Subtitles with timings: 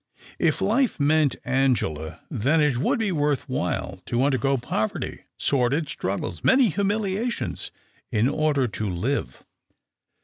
[0.39, 6.43] If life meant Angela, then it would be worth while to undergo poverty, sordid struggles,
[6.43, 7.69] many humiliations,
[8.11, 9.45] in order to live.